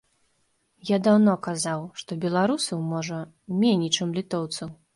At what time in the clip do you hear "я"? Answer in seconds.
0.89-0.97